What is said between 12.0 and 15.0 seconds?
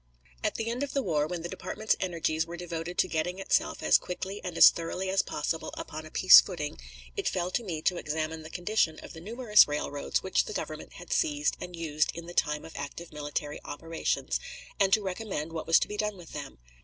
in the time of active military operations, and